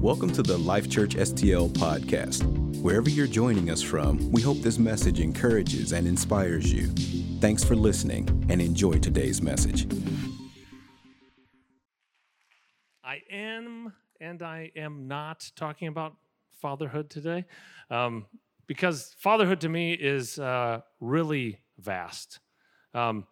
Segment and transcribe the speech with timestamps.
[0.00, 2.44] Welcome to the Life Church STL podcast.
[2.82, 6.88] Wherever you're joining us from, we hope this message encourages and inspires you.
[7.40, 9.88] Thanks for listening and enjoy today's message.
[13.02, 16.14] I am and I am not talking about
[16.60, 17.46] fatherhood today
[17.90, 18.26] um,
[18.66, 22.40] because fatherhood to me is uh, really vast.
[22.92, 23.26] Um,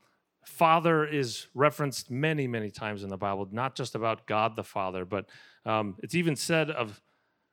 [0.47, 5.05] father is referenced many, many times in the Bible, not just about God the Father,
[5.05, 5.27] but
[5.65, 7.01] um, it's even said of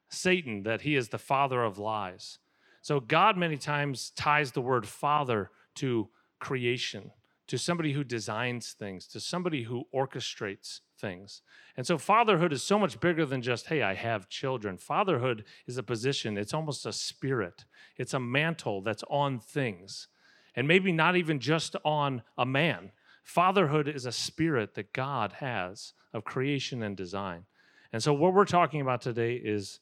[0.09, 2.39] Satan that he is the father of lies.
[2.81, 7.11] So God many times ties the word father to creation,
[7.47, 11.41] to somebody who designs things, to somebody who orchestrates things.
[11.77, 14.77] And so fatherhood is so much bigger than just, hey, I have children.
[14.77, 17.65] Fatherhood is a position, it's almost a spirit,
[17.97, 20.07] it's a mantle that's on things.
[20.55, 22.91] And maybe not even just on a man.
[23.23, 27.45] Fatherhood is a spirit that God has of creation and design.
[27.93, 29.79] And so, what we're talking about today is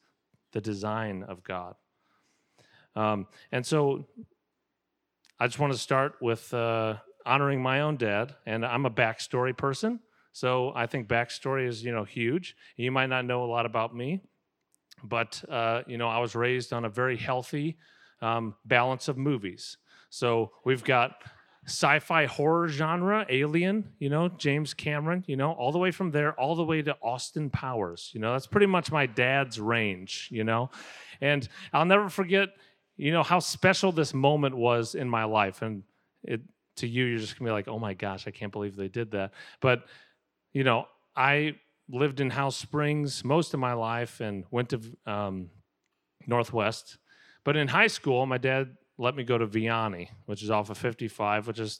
[0.52, 1.76] the design of God.
[2.95, 4.08] Um, and so,
[5.39, 8.36] I just want to start with uh, honoring my own dad.
[8.45, 10.00] And I'm a backstory person.
[10.31, 12.56] So, I think backstory is, you know, huge.
[12.78, 14.22] You might not know a lot about me,
[15.03, 17.78] but, uh, you know, I was raised on a very healthy
[18.22, 19.78] um, balance of movies.
[20.09, 21.22] So, we've got
[21.66, 26.34] sci-fi horror genre, Alien, you know, James Cameron, you know, all the way from there,
[26.34, 28.12] all the way to Austin Powers.
[28.14, 30.70] You know, that's pretty much my dad's range, you know.
[31.22, 32.50] And I'll never forget,
[32.98, 35.62] you know, how special this moment was in my life.
[35.62, 35.84] And
[36.24, 36.42] it
[36.78, 39.12] to you, you're just gonna be like, oh my gosh, I can't believe they did
[39.12, 39.32] that.
[39.60, 39.84] But,
[40.54, 41.56] you know, I
[41.90, 45.50] lived in House Springs most of my life and went to um,
[46.26, 46.98] Northwest.
[47.44, 50.78] But in high school, my dad let me go to Vianney, which is off of
[50.78, 51.80] 55, which is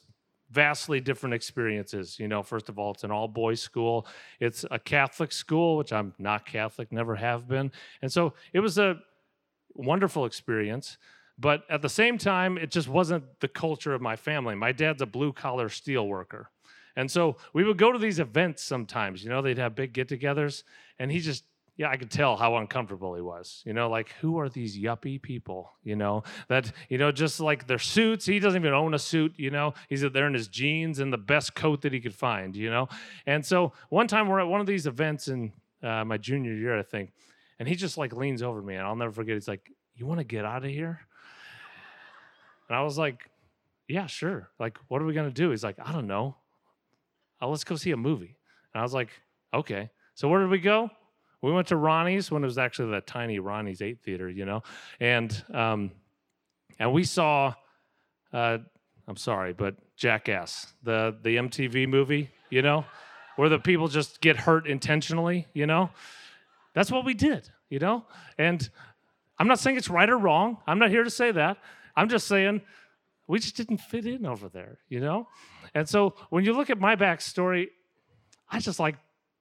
[0.50, 2.18] vastly different experiences.
[2.18, 4.06] You know, first of all, it's an all boys school,
[4.40, 7.70] it's a Catholic school, which I'm not Catholic, never have been.
[8.00, 8.96] And so it was a
[9.74, 10.96] wonderful experience.
[11.38, 14.54] But at the same time, it just wasn't the culture of my family.
[14.54, 16.50] My dad's a blue collar steel worker.
[16.96, 20.08] And so we would go to these events sometimes, you know, they'd have big get
[20.08, 20.64] togethers,
[20.98, 21.44] and he just
[21.76, 23.62] yeah, I could tell how uncomfortable he was.
[23.64, 25.72] You know, like who are these yuppie people?
[25.82, 28.26] You know that you know just like their suits.
[28.26, 29.34] He doesn't even own a suit.
[29.36, 32.54] You know, he's there in his jeans and the best coat that he could find.
[32.54, 32.88] You know,
[33.26, 36.78] and so one time we're at one of these events in uh, my junior year,
[36.78, 37.12] I think,
[37.58, 39.34] and he just like leans over me, and I'll never forget.
[39.34, 41.00] He's like, "You want to get out of here?"
[42.68, 43.30] And I was like,
[43.88, 44.50] "Yeah, sure.
[44.58, 46.36] Like, what are we gonna do?" He's like, "I don't know.
[47.40, 48.36] Uh, let's go see a movie."
[48.74, 49.10] And I was like,
[49.54, 50.90] "Okay." So where did we go?
[51.42, 54.62] We went to Ronnie's when it was actually that tiny Ronnie's 8 theater, you know,
[54.98, 55.90] and um,
[56.78, 57.54] and we saw,
[58.32, 58.58] uh,
[59.08, 62.84] I'm sorry, but Jackass, the the MTV movie, you know,
[63.36, 65.90] where the people just get hurt intentionally, you know.
[66.74, 68.04] That's what we did, you know,
[68.38, 68.68] and
[69.38, 70.58] I'm not saying it's right or wrong.
[70.66, 71.56] I'm not here to say that.
[71.96, 72.60] I'm just saying
[73.26, 75.26] we just didn't fit in over there, you know.
[75.74, 77.68] And so when you look at my backstory,
[78.50, 78.96] I just like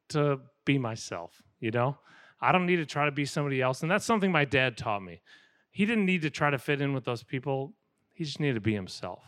[0.10, 1.98] to be myself you know?
[2.42, 3.82] I don't need to try to be somebody else.
[3.82, 5.22] And that's something my dad taught me.
[5.72, 7.74] He didn't need to try to fit in with those people,
[8.14, 9.22] he just needed to be himself.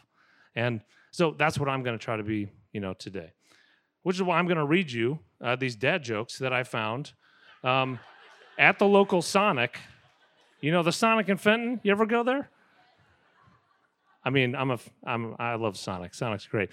[0.55, 0.81] And
[1.11, 3.31] so that's what I'm going to try to be, you know, today.
[4.03, 7.13] Which is why I'm going to read you uh, these dad jokes that I found
[7.63, 7.99] um,
[8.57, 9.77] at the local Sonic.
[10.59, 11.79] You know the Sonic in Fenton?
[11.83, 12.49] You ever go there?
[14.23, 16.13] I mean, I'm a, I'm, I love Sonic.
[16.13, 16.69] Sonic's great.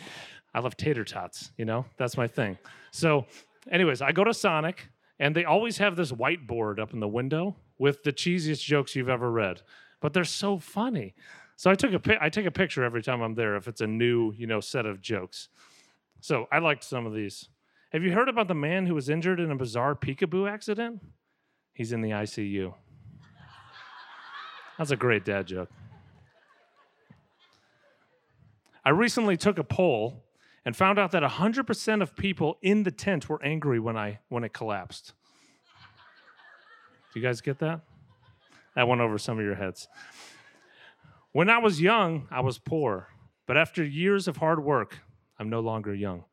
[0.54, 1.52] I love tater tots.
[1.56, 2.58] You know, that's my thing.
[2.91, 3.26] So,
[3.70, 7.56] anyways, I go to Sonic and they always have this whiteboard up in the window
[7.78, 9.62] with the cheesiest jokes you've ever read,
[10.00, 11.14] but they're so funny.
[11.56, 13.86] So I took a I take a picture every time I'm there if it's a
[13.86, 15.48] new you know set of jokes.
[16.20, 17.48] So I liked some of these.
[17.90, 21.00] Have you heard about the man who was injured in a bizarre peekaboo accident?
[21.74, 22.74] He's in the ICU.
[24.76, 25.70] That's a great dad joke.
[28.84, 30.24] I recently took a poll
[30.68, 34.44] and found out that 100% of people in the tent were angry when I when
[34.44, 35.14] it collapsed.
[37.10, 37.80] Do you guys get that?
[38.76, 39.88] That went over some of your heads.
[41.32, 43.09] When I was young, I was poor,
[43.47, 44.98] but after years of hard work,
[45.38, 46.24] I'm no longer young.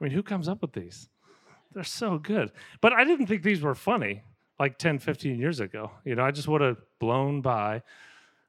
[0.00, 1.08] I mean, who comes up with these?
[1.74, 2.52] They're so good.
[2.80, 4.22] But I didn't think these were funny
[4.60, 5.90] like 10, 15 years ago.
[6.04, 7.82] You know, I just would have blown by.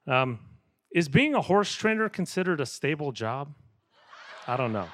[0.06, 0.38] Um,
[0.92, 3.54] is being a horse trainer considered a stable job?
[4.48, 4.88] I don't know.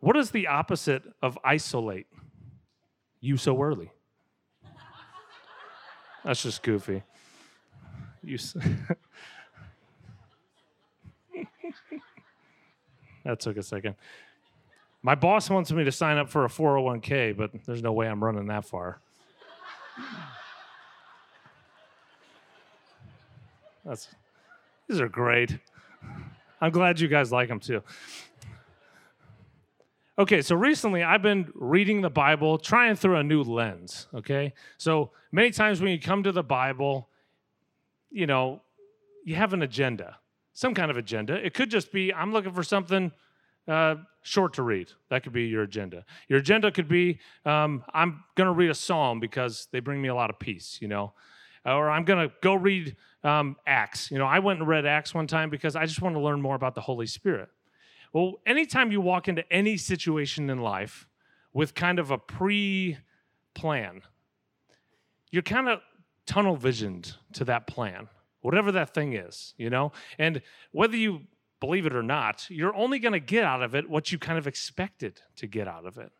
[0.00, 2.06] What is the opposite of isolate?
[3.20, 3.90] You so early.
[6.24, 7.02] That's just goofy.
[8.22, 8.38] You.
[8.38, 8.60] So
[13.24, 13.94] that took a second.
[15.02, 18.22] My boss wants me to sign up for a 401k, but there's no way I'm
[18.22, 19.00] running that far.
[23.90, 24.06] That's,
[24.88, 25.58] these are great.
[26.60, 27.82] I'm glad you guys like them too.
[30.16, 34.06] Okay, so recently I've been reading the Bible, trying through a new lens.
[34.14, 37.08] Okay, so many times when you come to the Bible,
[38.12, 38.62] you know,
[39.24, 40.18] you have an agenda,
[40.52, 41.34] some kind of agenda.
[41.44, 43.10] It could just be I'm looking for something
[43.66, 44.92] uh, short to read.
[45.08, 46.04] That could be your agenda.
[46.28, 50.06] Your agenda could be um, I'm going to read a psalm because they bring me
[50.06, 51.12] a lot of peace, you know,
[51.64, 54.10] or I'm going to go read um, Acts.
[54.10, 56.40] You know, I went and read Acts one time because I just want to learn
[56.40, 57.48] more about the Holy Spirit.
[58.12, 61.06] Well, anytime you walk into any situation in life
[61.52, 62.98] with kind of a pre
[63.54, 64.02] plan,
[65.30, 65.80] you're kind of
[66.26, 68.08] tunnel visioned to that plan,
[68.40, 69.92] whatever that thing is, you know?
[70.18, 70.42] And
[70.72, 71.22] whether you
[71.60, 74.38] believe it or not, you're only going to get out of it what you kind
[74.38, 76.10] of expected to get out of it.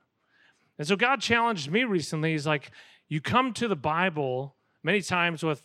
[0.78, 2.32] And so God challenged me recently.
[2.32, 2.70] He's like,
[3.08, 5.62] you come to the Bible many times with,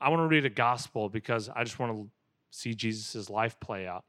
[0.00, 2.10] I want to read a gospel because I just want to
[2.50, 4.04] see Jesus' life play out.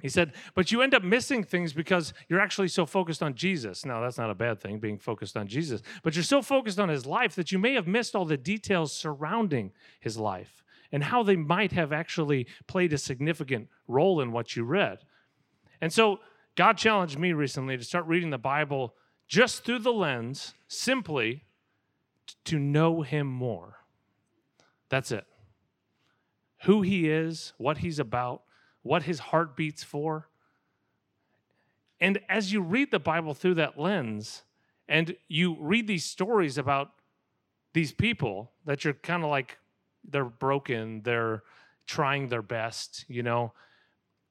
[0.00, 3.84] He said, but you end up missing things because you're actually so focused on Jesus.
[3.84, 6.88] Now, that's not a bad thing, being focused on Jesus, but you're so focused on
[6.88, 11.24] his life that you may have missed all the details surrounding his life and how
[11.24, 14.98] they might have actually played a significant role in what you read.
[15.80, 16.20] And so,
[16.54, 18.94] God challenged me recently to start reading the Bible
[19.26, 21.44] just through the lens, simply
[22.44, 23.78] to know him more.
[24.88, 25.26] That's it.
[26.64, 28.42] Who he is, what he's about
[28.88, 30.28] what his heart beats for.
[32.00, 34.42] And as you read the Bible through that lens,
[34.88, 36.92] and you read these stories about
[37.74, 39.58] these people that you're kind of like,
[40.08, 41.42] they're broken, they're
[41.86, 43.52] trying their best, you know,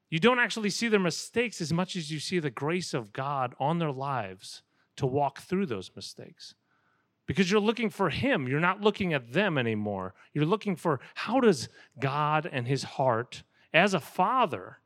[0.10, 3.54] you don't actually see their mistakes as much as you see the grace of God
[3.60, 4.64] on their lives
[4.96, 6.56] to walk through those mistakes.
[7.28, 10.16] Because you're looking for Him, you're not looking at them anymore.
[10.34, 11.70] You're looking for how does
[12.00, 13.44] God and His heart
[13.74, 14.78] as a father,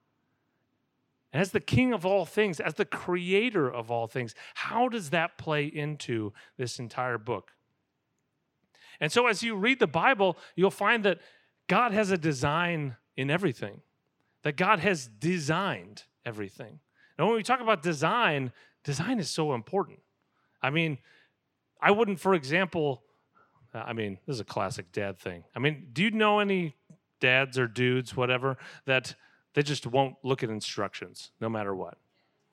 [1.31, 5.37] as the king of all things, as the creator of all things, how does that
[5.37, 7.51] play into this entire book?
[8.99, 11.19] And so, as you read the Bible, you'll find that
[11.67, 13.81] God has a design in everything,
[14.43, 16.79] that God has designed everything.
[17.17, 18.51] And when we talk about design,
[18.83, 19.99] design is so important.
[20.61, 20.97] I mean,
[21.81, 23.03] I wouldn't, for example,
[23.73, 25.43] uh, I mean, this is a classic dad thing.
[25.55, 26.75] I mean, do you know any
[27.21, 29.15] dads or dudes, whatever, that
[29.53, 31.97] they just won't look at instructions no matter what.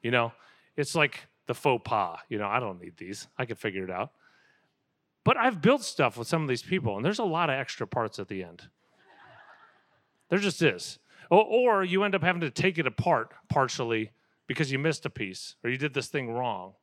[0.02, 0.32] You know,
[0.76, 2.20] it's like the faux pas.
[2.28, 3.26] You know, I don't need these.
[3.36, 4.12] I can figure it out.
[5.24, 7.86] But I've built stuff with some of these people, and there's a lot of extra
[7.86, 8.68] parts at the end.
[10.28, 10.98] There just is.
[11.30, 14.12] Or, or you end up having to take it apart partially
[14.46, 16.74] because you missed a piece or you did this thing wrong.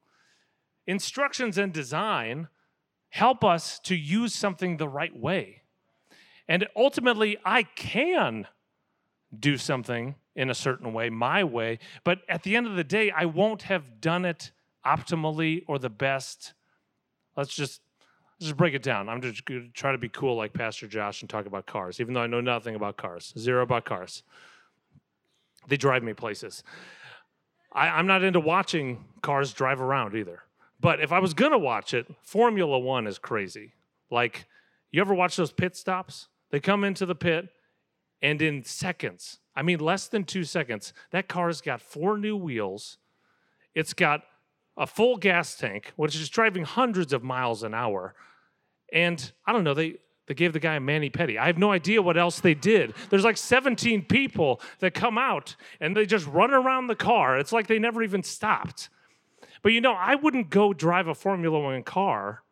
[0.88, 2.48] Instructions and design
[3.10, 5.62] help us to use something the right way.
[6.48, 8.48] And ultimately, I can
[9.38, 13.10] do something in a certain way, my way, but at the end of the day,
[13.12, 14.52] I won't have done it
[14.86, 16.54] optimally or the best.
[17.36, 17.82] Let's just
[18.34, 19.08] let's just break it down.
[19.08, 22.00] I'm just going to try to be cool like Pastor Josh and talk about cars,
[22.00, 24.24] even though I know nothing about cars, zero about cars.
[25.68, 26.64] They drive me places.
[27.72, 30.44] I, I'm not into watching cars drive around either.
[30.80, 33.74] But if I was gonna watch it, Formula One is crazy.
[34.12, 34.46] Like,
[34.92, 36.28] you ever watch those pit stops?
[36.52, 37.50] They come into the pit,
[38.22, 42.98] and in seconds, I mean, less than two seconds, that car's got four new wheels.
[43.74, 44.24] It's got
[44.78, 48.16] a full gas tank, which is driving hundreds of miles an hour.
[48.92, 49.96] And I don't know, they,
[50.28, 51.38] they gave the guy a mani pedi.
[51.38, 52.94] I have no idea what else they did.
[53.10, 57.38] There's like 17 people that come out and they just run around the car.
[57.38, 58.90] It's like they never even stopped.
[59.66, 62.44] But you know, I wouldn't go drive a Formula One car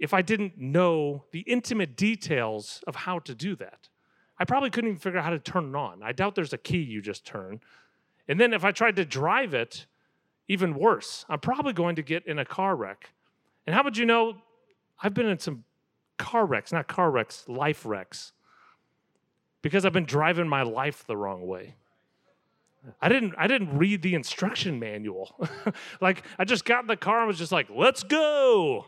[0.00, 3.88] if I didn't know the intimate details of how to do that.
[4.36, 6.02] I probably couldn't even figure out how to turn it on.
[6.02, 7.60] I doubt there's a key you just turn.
[8.26, 9.86] And then if I tried to drive it,
[10.48, 13.12] even worse, I'm probably going to get in a car wreck.
[13.64, 14.34] And how would you know?
[15.00, 15.62] I've been in some
[16.18, 18.32] car wrecks, not car wrecks, life wrecks,
[19.62, 21.76] because I've been driving my life the wrong way.
[23.00, 25.34] I didn't I didn't read the instruction manual.
[26.00, 28.86] like I just got in the car and was just like, "Let's go."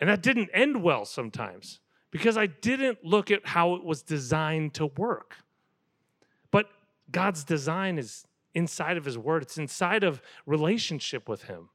[0.00, 4.74] And that didn't end well sometimes because I didn't look at how it was designed
[4.74, 5.36] to work.
[6.50, 6.66] But
[7.10, 8.24] God's design is
[8.54, 11.70] inside of His Word, it's inside of relationship with Him.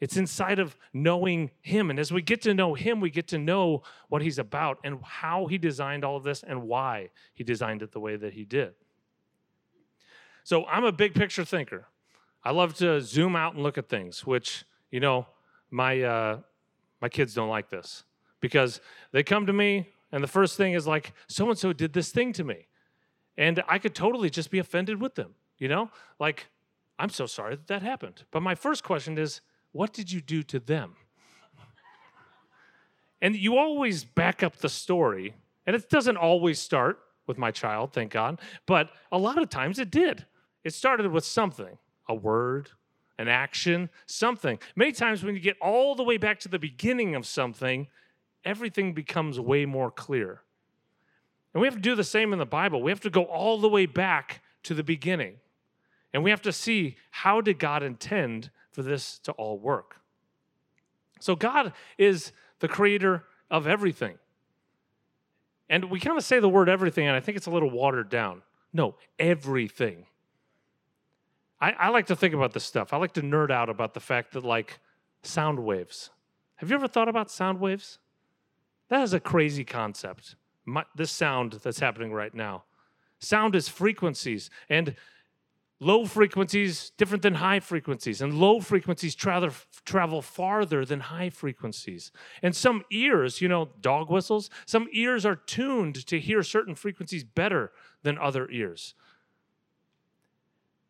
[0.00, 1.88] It's inside of knowing Him.
[1.88, 4.98] And as we get to know Him, we get to know what He's about and
[5.02, 8.44] how He designed all of this and why He designed it the way that He
[8.44, 8.74] did.
[10.46, 11.88] So I'm a big picture thinker.
[12.44, 15.26] I love to zoom out and look at things, which, you know,
[15.72, 16.38] my, uh,
[17.02, 18.04] my kids don't like this
[18.38, 21.92] because they come to me and the first thing is like, so and so did
[21.92, 22.68] this thing to me.
[23.36, 25.90] And I could totally just be offended with them, you know?
[26.20, 26.46] Like,
[26.96, 28.22] I'm so sorry that that happened.
[28.30, 29.40] But my first question is,
[29.72, 30.94] what did you do to them?
[33.20, 35.34] and you always back up the story,
[35.66, 39.80] and it doesn't always start with my child, thank God, but a lot of times
[39.80, 40.24] it did.
[40.66, 42.70] It started with something a word,
[43.18, 44.58] an action, something.
[44.74, 47.86] Many times when you get all the way back to the beginning of something,
[48.44, 50.40] everything becomes way more clear.
[51.54, 52.82] And we have to do the same in the Bible.
[52.82, 55.34] We have to go all the way back to the beginning.
[56.12, 60.00] And we have to see how did God intend for this to all work.
[61.20, 64.18] So God is the creator of everything.
[65.68, 68.08] And we kind of say the word everything, and I think it's a little watered
[68.08, 68.42] down.
[68.72, 70.06] No, everything.
[71.60, 72.92] I, I like to think about this stuff.
[72.92, 74.78] I like to nerd out about the fact that, like,
[75.22, 76.10] sound waves.
[76.56, 77.98] Have you ever thought about sound waves?
[78.88, 80.36] That is a crazy concept.
[80.64, 82.64] My, this sound that's happening right now.
[83.18, 84.94] Sound is frequencies, and
[85.80, 89.50] low frequencies different than high frequencies, and low frequencies travel,
[89.84, 92.12] travel farther than high frequencies.
[92.42, 97.24] And some ears, you know, dog whistles, some ears are tuned to hear certain frequencies
[97.24, 97.72] better
[98.02, 98.94] than other ears.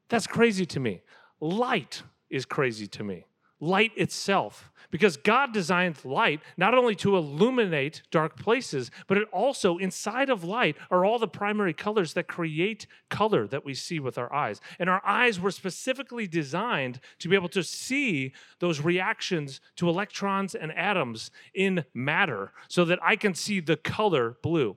[0.09, 1.03] That's crazy to me.
[1.41, 3.27] Light is crazy to me.
[3.59, 4.71] Light itself.
[4.91, 10.45] Because God designed light not only to illuminate dark places, but it also, inside of
[10.45, 14.61] light, are all the primary colors that create color that we see with our eyes.
[14.79, 20.55] And our eyes were specifically designed to be able to see those reactions to electrons
[20.55, 24.77] and atoms in matter so that I can see the color blue.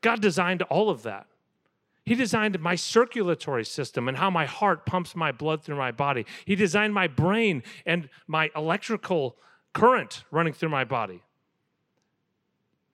[0.00, 1.28] God designed all of that.
[2.04, 6.26] He designed my circulatory system and how my heart pumps my blood through my body.
[6.44, 9.36] He designed my brain and my electrical
[9.72, 11.22] current running through my body.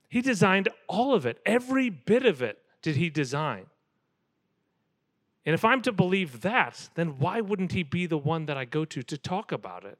[0.09, 3.67] He designed all of it, every bit of it did he design.
[5.47, 8.65] And if I'm to believe that, then why wouldn't he be the one that I
[8.65, 9.99] go to to talk about it?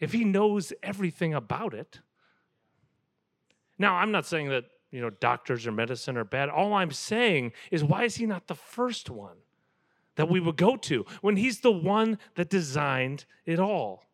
[0.00, 2.00] If he knows everything about it.
[3.78, 6.48] Now, I'm not saying that you know, doctors or medicine are bad.
[6.48, 9.36] All I'm saying is, why is he not the first one
[10.14, 14.04] that we would go to when he's the one that designed it all?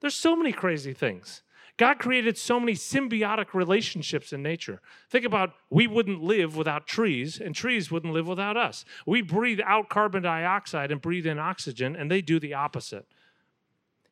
[0.00, 1.42] There's so many crazy things.
[1.76, 4.80] God created so many symbiotic relationships in nature.
[5.10, 8.84] Think about we wouldn't live without trees, and trees wouldn't live without us.
[9.06, 13.06] We breathe out carbon dioxide and breathe in oxygen, and they do the opposite.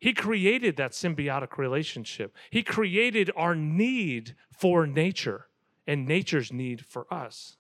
[0.01, 2.35] He created that symbiotic relationship.
[2.51, 5.47] He created our need for nature
[5.87, 7.57] and nature's need for us.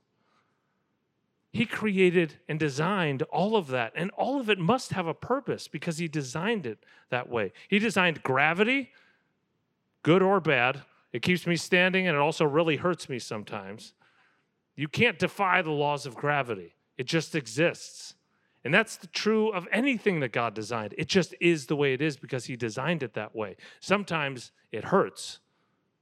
[1.53, 5.69] He created and designed all of that, and all of it must have a purpose
[5.69, 7.53] because He designed it that way.
[7.69, 8.91] He designed gravity,
[10.03, 10.83] good or bad.
[11.13, 13.93] It keeps me standing and it also really hurts me sometimes.
[14.77, 18.15] You can't defy the laws of gravity, it just exists.
[18.65, 20.95] And that's true of anything that God designed.
[20.97, 23.57] It just is the way it is because He designed it that way.
[23.81, 25.41] Sometimes it hurts,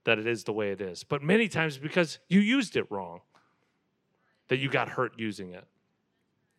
[0.04, 3.21] that it is the way it is, but many times because you used it wrong,
[4.49, 5.64] that you got hurt using it.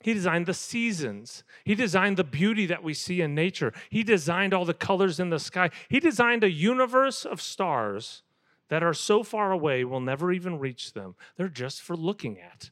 [0.03, 1.43] He designed the seasons.
[1.63, 3.71] He designed the beauty that we see in nature.
[3.89, 5.69] He designed all the colors in the sky.
[5.89, 8.23] He designed a universe of stars
[8.69, 11.15] that are so far away we'll never even reach them.
[11.35, 12.71] They're just for looking at.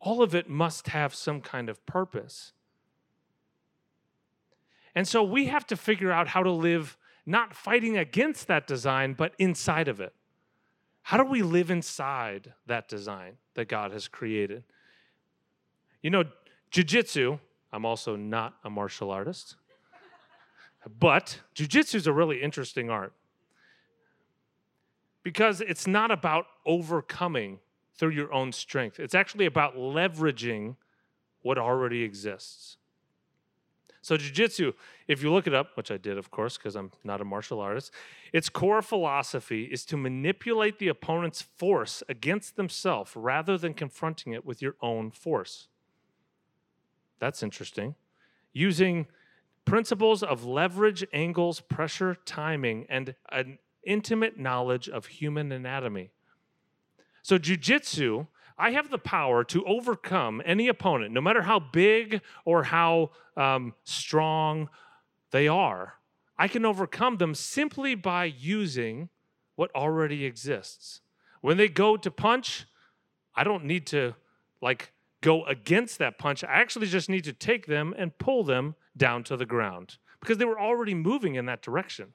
[0.00, 2.52] All of it must have some kind of purpose.
[4.94, 6.96] And so we have to figure out how to live
[7.28, 10.14] not fighting against that design, but inside of it.
[11.02, 14.64] How do we live inside that design that God has created?
[16.02, 16.24] You know,
[16.72, 17.38] jujitsu,
[17.70, 19.56] I'm also not a martial artist,
[20.98, 23.12] but jujitsu is a really interesting art
[25.22, 27.58] because it's not about overcoming
[27.94, 30.76] through your own strength, it's actually about leveraging
[31.42, 32.77] what already exists.
[34.08, 34.72] So, jujitsu,
[35.06, 37.60] if you look it up, which I did, of course, because I'm not a martial
[37.60, 37.92] artist,
[38.32, 44.46] its core philosophy is to manipulate the opponent's force against themselves rather than confronting it
[44.46, 45.68] with your own force.
[47.18, 47.96] That's interesting.
[48.54, 49.08] Using
[49.66, 56.12] principles of leverage, angles, pressure, timing, and an intimate knowledge of human anatomy.
[57.20, 62.64] So, jujitsu I have the power to overcome any opponent, no matter how big or
[62.64, 64.68] how um, strong
[65.30, 65.94] they are.
[66.36, 69.08] I can overcome them simply by using
[69.54, 71.00] what already exists.
[71.40, 72.66] When they go to punch,
[73.34, 74.14] I don't need to
[74.60, 76.42] like go against that punch.
[76.42, 80.38] I actually just need to take them and pull them down to the ground because
[80.38, 82.14] they were already moving in that direction.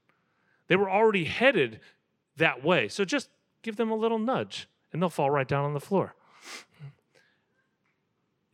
[0.68, 1.80] They were already headed
[2.38, 2.88] that way.
[2.88, 3.30] So just
[3.62, 6.16] give them a little nudge and they'll fall right down on the floor.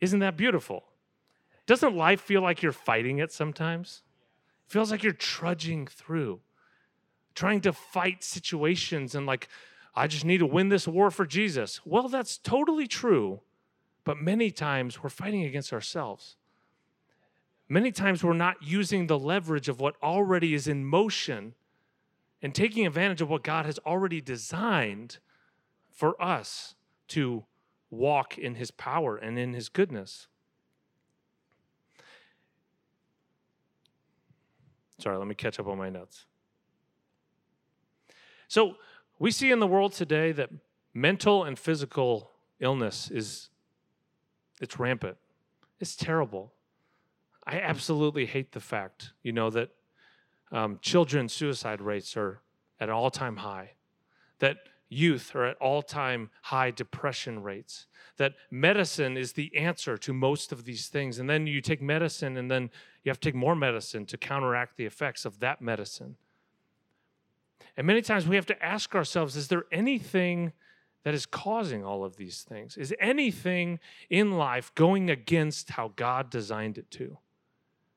[0.00, 0.84] Isn't that beautiful?
[1.66, 4.02] Doesn't life feel like you're fighting it sometimes?
[4.66, 6.40] It feels like you're trudging through,
[7.34, 9.48] trying to fight situations and like,
[9.94, 11.80] I just need to win this war for Jesus.
[11.84, 13.40] Well, that's totally true,
[14.04, 16.36] but many times we're fighting against ourselves.
[17.68, 21.54] Many times we're not using the leverage of what already is in motion
[22.42, 25.18] and taking advantage of what God has already designed
[25.90, 26.74] for us
[27.08, 27.44] to
[27.90, 30.28] walk in His power and in His goodness.
[34.98, 36.26] Sorry, let me catch up on my notes.
[38.48, 38.76] So,
[39.18, 40.50] we see in the world today that
[40.94, 43.50] mental and physical illness is
[44.60, 45.16] it's rampant.
[45.78, 46.52] It's terrible.
[47.46, 49.70] I absolutely hate the fact, you know, that
[50.52, 52.40] um, children's suicide rates are
[52.78, 53.72] at an all-time high.
[54.40, 54.58] That
[54.90, 57.86] youth are at all-time high depression rates.
[58.18, 61.18] That medicine is the answer to most of these things.
[61.18, 62.70] And then you take medicine, and then
[63.02, 66.16] you have to take more medicine to counteract the effects of that medicine.
[67.76, 70.52] And many times we have to ask ourselves is there anything
[71.04, 72.76] that is causing all of these things?
[72.76, 73.78] Is anything
[74.10, 77.16] in life going against how God designed it to?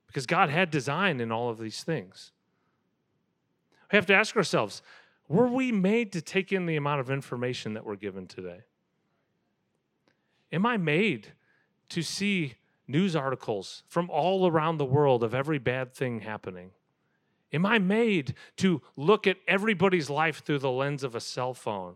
[0.07, 2.31] Because God had design in all of these things.
[3.91, 4.81] We have to ask ourselves
[5.33, 8.61] were we made to take in the amount of information that we're given today?
[10.51, 11.33] Am I made
[11.89, 12.53] to see
[12.87, 16.69] news articles from all around the world of every bad thing happening?
[17.51, 21.95] Am I made to look at everybody's life through the lens of a cell phone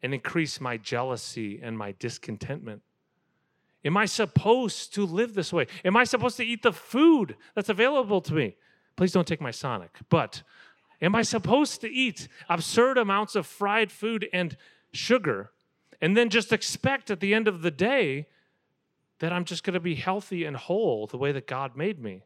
[0.00, 2.82] and increase my jealousy and my discontentment?
[3.84, 5.66] Am I supposed to live this way?
[5.84, 8.56] Am I supposed to eat the food that's available to me?
[8.94, 9.98] Please don't take my Sonic.
[10.08, 10.44] But
[11.00, 14.56] am I supposed to eat absurd amounts of fried food and
[14.92, 15.50] sugar
[16.00, 18.26] and then just expect at the end of the day
[19.18, 22.24] that I'm just going to be healthy and whole the way that God made me?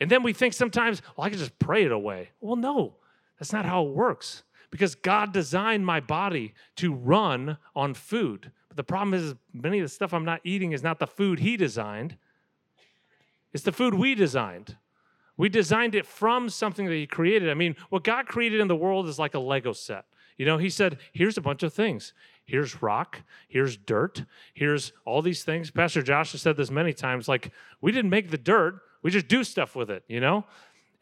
[0.00, 2.30] And then we think sometimes, well, I can just pray it away.
[2.40, 2.94] Well, no,
[3.38, 8.50] that's not how it works because God designed my body to run on food.
[8.68, 11.38] But the problem is, many of the stuff I'm not eating is not the food
[11.38, 12.16] He designed,
[13.52, 14.76] it's the food we designed.
[15.36, 17.50] We designed it from something that He created.
[17.50, 20.06] I mean, what God created in the world is like a Lego set.
[20.36, 22.12] You know, He said, here's a bunch of things.
[22.46, 25.72] Here's rock, here's dirt, here's all these things.
[25.72, 29.26] Pastor Josh has said this many times like, we didn't make the dirt, we just
[29.26, 30.44] do stuff with it, you know?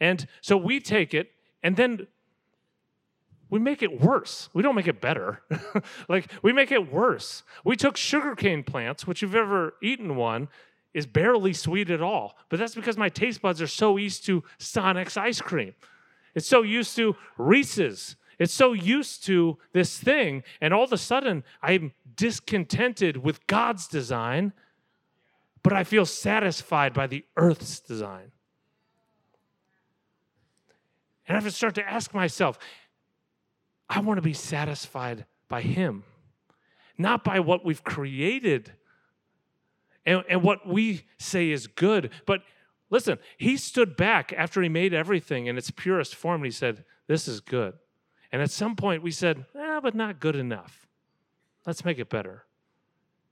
[0.00, 2.06] And so we take it and then
[3.50, 4.48] we make it worse.
[4.54, 5.42] We don't make it better.
[6.08, 7.42] like we make it worse.
[7.62, 10.48] We took sugarcane plants, which you've ever eaten one,
[10.94, 12.38] is barely sweet at all.
[12.48, 15.74] But that's because my taste buds are so used to Sonic's ice cream.
[16.34, 18.16] It's so used to Reese's.
[18.38, 20.42] It's so used to this thing.
[20.60, 24.52] And all of a sudden, I'm discontented with God's design
[25.64, 28.30] but I feel satisfied by the earth's design.
[31.26, 32.58] And I have to start to ask myself,
[33.88, 36.04] I want to be satisfied by Him,
[36.98, 38.72] not by what we've created
[40.06, 42.10] and, and what we say is good.
[42.26, 42.42] But
[42.90, 46.84] listen, He stood back after He made everything in its purest form and He said,
[47.06, 47.74] This is good.
[48.34, 50.88] And at some point we said, eh, but not good enough.
[51.66, 52.44] Let's make it better.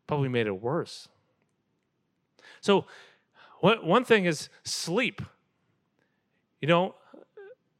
[0.06, 1.08] But we made it worse.
[2.60, 2.86] So,
[3.60, 5.22] one thing is sleep.
[6.60, 6.94] You know,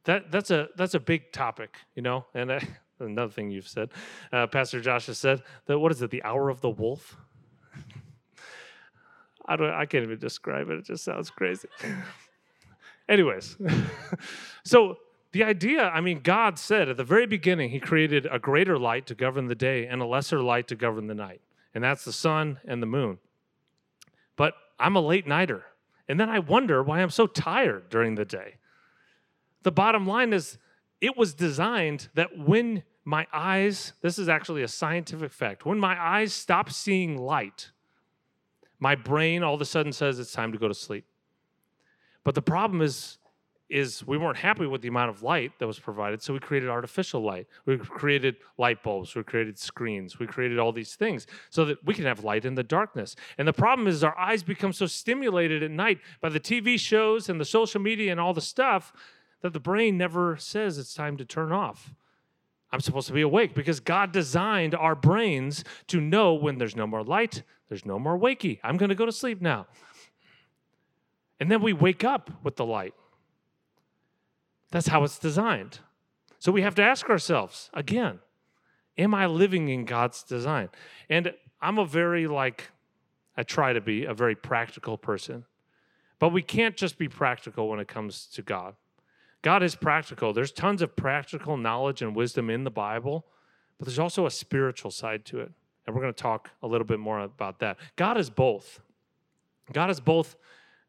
[0.03, 1.77] that that's a that's a big topic.
[1.95, 2.67] You know, and I,
[2.99, 3.91] another thing you've said,
[4.33, 6.11] uh, Pastor Josh has said that what is it?
[6.11, 7.15] The hour of the wolf.
[9.45, 9.71] I don't.
[9.71, 10.79] I can't even describe it.
[10.79, 11.67] It just sounds crazy.
[13.09, 13.57] Anyways,
[14.63, 14.97] so
[15.33, 19.07] the idea, I mean, God said at the very beginning, He created a greater light
[19.07, 21.41] to govern the day and a lesser light to govern the night,
[21.73, 23.17] and that's the sun and the moon.
[24.35, 25.65] But I'm a late nighter.
[26.07, 28.55] And then I wonder why I'm so tired during the day.
[29.63, 30.57] The bottom line is,
[30.99, 36.01] it was designed that when my eyes, this is actually a scientific fact, when my
[36.01, 37.71] eyes stop seeing light,
[38.83, 41.05] my brain all of a sudden says it's time to go to sleep.
[42.25, 43.17] But the problem is,
[43.69, 46.67] is we weren't happy with the amount of light that was provided, so we created
[46.67, 47.47] artificial light.
[47.65, 51.93] We created light bulbs, we created screens, we created all these things so that we
[51.93, 53.15] can have light in the darkness.
[53.37, 57.29] And the problem is our eyes become so stimulated at night by the TV shows
[57.29, 58.91] and the social media and all the stuff
[59.39, 61.93] that the brain never says it's time to turn off.
[62.73, 66.85] I'm supposed to be awake because God designed our brains to know when there's no
[66.85, 67.43] more light,
[67.73, 68.59] there's no more wakey.
[68.63, 69.65] I'm going to go to sleep now.
[71.39, 72.93] And then we wake up with the light.
[74.69, 75.79] That's how it's designed.
[76.37, 78.19] So we have to ask ourselves again,
[78.95, 80.69] am I living in God's design?
[81.09, 81.33] And
[81.63, 82.69] I'm a very like
[83.35, 85.45] I try to be a very practical person.
[86.19, 88.75] But we can't just be practical when it comes to God.
[89.41, 90.31] God is practical.
[90.31, 93.25] There's tons of practical knowledge and wisdom in the Bible,
[93.79, 95.51] but there's also a spiritual side to it.
[95.85, 97.77] And we're going to talk a little bit more about that.
[97.95, 98.79] God is both.
[99.71, 100.35] God is both.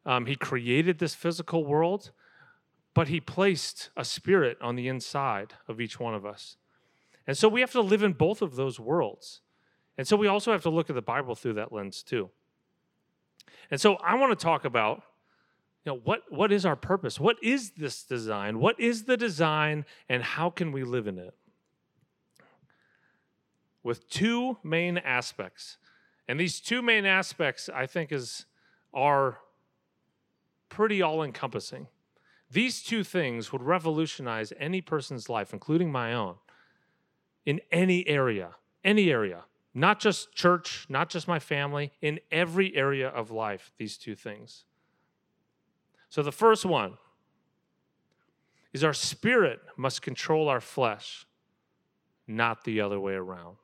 [0.05, 2.11] Um, he created this physical world,
[2.93, 6.57] but He placed a spirit on the inside of each one of us.
[7.27, 9.41] And so we have to live in both of those worlds.
[9.97, 12.29] And so we also have to look at the Bible through that lens too.
[13.71, 15.03] And so I want to talk about
[15.85, 17.19] you know what what is our purpose?
[17.19, 18.59] What is this design?
[18.59, 21.35] What is the design and how can we live in it?
[23.85, 25.77] With two main aspects.
[26.27, 28.45] And these two main aspects I think is
[28.93, 29.37] are
[30.67, 31.87] pretty all encompassing.
[32.51, 36.35] These two things would revolutionize any person's life, including my own,
[37.45, 39.45] in any area, any area
[39.75, 44.63] not just church, not just my family, in every area of life, these two things.
[46.07, 46.97] So the first one
[48.71, 51.27] is our spirit must control our flesh,
[52.25, 53.57] not the other way around.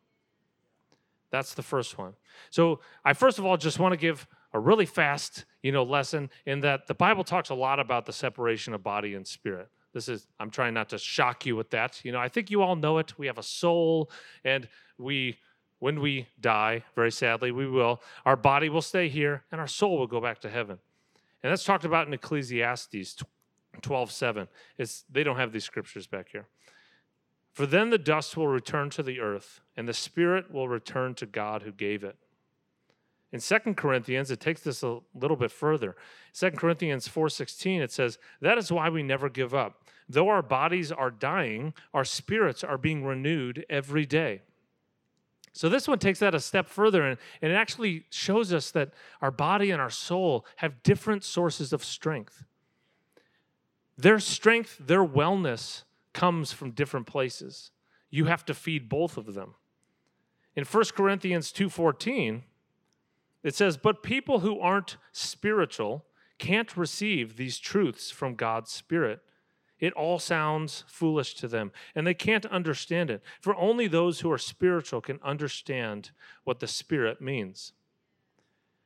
[1.32, 2.13] That's the first one.
[2.50, 6.30] So I first of all just want to give a really fast, you know, lesson
[6.46, 9.70] in that the Bible talks a lot about the separation of body and spirit.
[9.94, 12.04] This is I'm trying not to shock you with that.
[12.04, 13.17] You know, I think you all know it.
[13.17, 14.12] We have a soul
[14.44, 14.67] and
[14.98, 15.38] we
[15.82, 19.98] when we die, very sadly, we will, our body will stay here and our soul
[19.98, 20.78] will go back to heaven.
[21.41, 23.17] And that's talked about in Ecclesiastes
[23.82, 24.48] 12 7.
[24.78, 26.46] It's, they don't have these scriptures back here.
[27.52, 31.26] For then the dust will return to the earth, and the spirit will return to
[31.26, 32.16] God who gave it.
[33.34, 35.96] In 2 Corinthians, it takes this a little bit further.
[36.34, 39.86] 2 Corinthians 4:16 it says, "That is why we never give up.
[40.08, 44.42] Though our bodies are dying, our spirits are being renewed every day."
[45.54, 48.94] So this one takes that a step further and, and it actually shows us that
[49.22, 52.44] our body and our soul have different sources of strength.
[53.98, 57.71] Their strength, their wellness comes from different places.
[58.10, 59.56] You have to feed both of them.
[60.56, 62.43] In 1 Corinthians 2:14,
[63.43, 66.06] it says, "But people who aren't spiritual
[66.38, 69.24] can't receive these truths from God's Spirit
[69.82, 73.24] it all sounds foolish to them, and they can't understand it.
[73.41, 76.12] For only those who are spiritual can understand
[76.43, 77.74] what the Spirit means.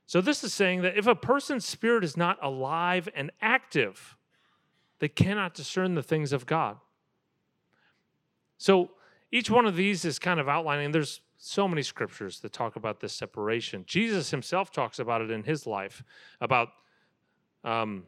[0.08, 4.16] So, this is saying that if a person's spirit is not alive and active,
[5.00, 6.78] they cannot discern the things of God.
[8.58, 8.92] So,
[9.32, 13.00] each one of these is kind of outlining, there's so many scriptures that talk about
[13.02, 13.84] this separation.
[13.86, 16.04] Jesus himself talks about it in his life,
[16.40, 16.70] about
[17.64, 18.04] um,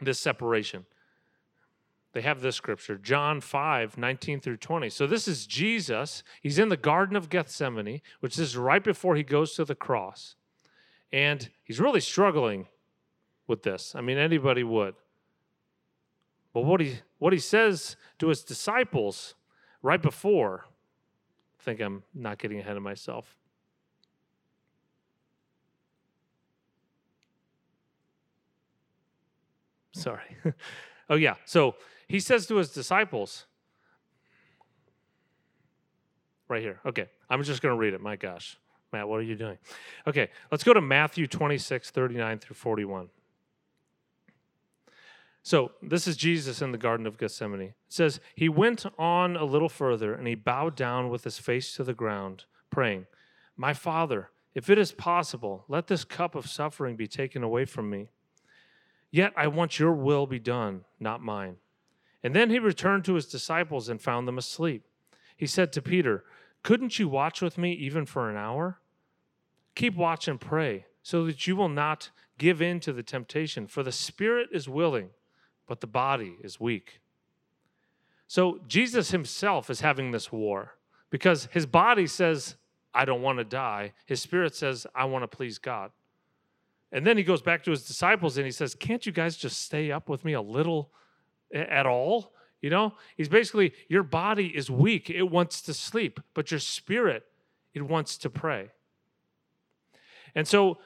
[0.00, 0.84] this separation
[2.12, 4.90] they have this scripture, John 5, 19 through 20.
[4.90, 6.22] So this is Jesus.
[6.42, 10.36] He's in the Garden of Gethsemane, which is right before he goes to the cross.
[11.10, 12.68] And he's really struggling
[13.46, 13.94] with this.
[13.94, 14.94] I mean, anybody would.
[16.52, 19.34] But what he what he says to his disciples
[19.82, 20.66] right before,
[21.60, 23.36] I think I'm not getting ahead of myself.
[29.92, 30.36] Sorry.
[31.10, 31.34] oh yeah.
[31.44, 31.76] So
[32.08, 33.46] he says to his disciples,
[36.52, 36.78] right here.
[36.84, 38.00] Okay, I'm just going to read it.
[38.00, 38.58] My gosh.
[38.92, 39.56] Matt, what are you doing?
[40.06, 43.08] Okay, let's go to Matthew 26, 39 through 41.
[45.44, 47.60] So, this is Jesus in the Garden of Gethsemane.
[47.60, 51.74] It says, He went on a little further and he bowed down with his face
[51.74, 53.06] to the ground, praying,
[53.56, 57.90] My Father, if it is possible, let this cup of suffering be taken away from
[57.90, 58.10] me.
[59.10, 61.56] Yet I want your will be done, not mine.
[62.22, 64.84] And then he returned to his disciples and found them asleep.
[65.36, 66.24] He said to Peter,
[66.62, 68.78] Couldn't you watch with me even for an hour?
[69.74, 73.82] Keep watch and pray, so that you will not give in to the temptation, for
[73.82, 75.10] the spirit is willing,
[75.66, 77.00] but the body is weak.
[78.26, 80.74] So Jesus himself is having this war
[81.10, 82.56] because his body says,
[82.94, 83.92] I don't want to die.
[84.06, 85.90] His spirit says, I want to please God.
[86.90, 89.62] And then he goes back to his disciples and he says, Can't you guys just
[89.62, 90.90] stay up with me a little
[91.52, 92.32] at all.
[92.60, 95.10] You know, he's basically, your body is weak.
[95.10, 97.24] It wants to sleep, but your spirit,
[97.74, 98.70] it wants to pray.
[100.34, 100.78] And so,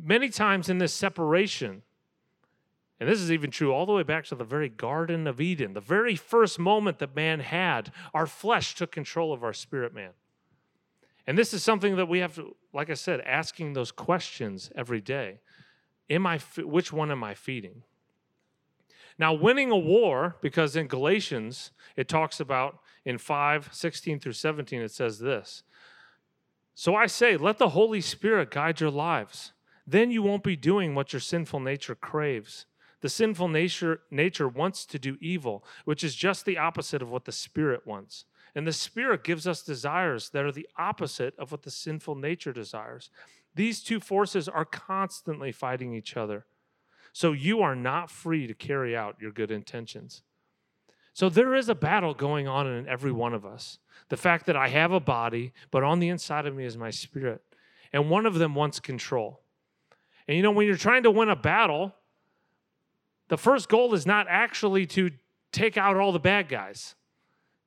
[0.00, 1.82] many times in this separation,
[3.04, 5.74] And this is even true all the way back to the very Garden of Eden.
[5.74, 10.12] The very first moment that man had, our flesh took control of our spirit man.
[11.26, 15.02] And this is something that we have to, like I said, asking those questions every
[15.02, 15.40] day.
[16.08, 17.82] Am I, which one am I feeding?
[19.18, 24.80] Now, winning a war, because in Galatians, it talks about in 5 16 through 17,
[24.80, 25.62] it says this.
[26.74, 29.52] So I say, let the Holy Spirit guide your lives.
[29.86, 32.64] Then you won't be doing what your sinful nature craves.
[33.04, 37.26] The sinful nature, nature wants to do evil, which is just the opposite of what
[37.26, 38.24] the Spirit wants.
[38.54, 42.54] And the Spirit gives us desires that are the opposite of what the sinful nature
[42.54, 43.10] desires.
[43.54, 46.46] These two forces are constantly fighting each other.
[47.12, 50.22] So you are not free to carry out your good intentions.
[51.12, 53.80] So there is a battle going on in every one of us.
[54.08, 56.88] The fact that I have a body, but on the inside of me is my
[56.88, 57.42] spirit.
[57.92, 59.42] And one of them wants control.
[60.26, 61.94] And you know, when you're trying to win a battle,
[63.28, 65.10] the first goal is not actually to
[65.52, 66.94] take out all the bad guys,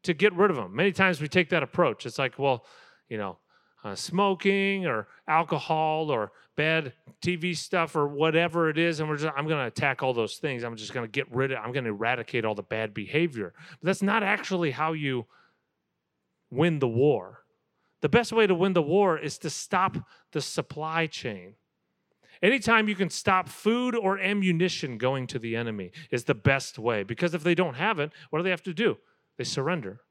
[0.03, 0.75] to get rid of them.
[0.75, 2.05] Many times we take that approach.
[2.05, 2.65] It's like, well,
[3.09, 3.37] you know,
[3.83, 9.33] uh, smoking or alcohol or bad TV stuff or whatever it is, and we're just
[9.37, 10.63] I'm going to attack all those things.
[10.63, 11.59] I'm just going to get rid of.
[11.59, 13.53] I'm going to eradicate all the bad behavior.
[13.79, 15.25] But that's not actually how you
[16.49, 17.43] win the war.
[18.01, 19.97] The best way to win the war is to stop
[20.31, 21.55] the supply chain.
[22.41, 27.03] Anytime you can stop food or ammunition going to the enemy is the best way
[27.03, 28.97] because if they don't have it, what do they have to do?
[29.37, 30.01] They surrender.